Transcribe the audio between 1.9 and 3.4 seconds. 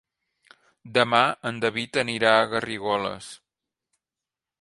anirà a Garrigoles.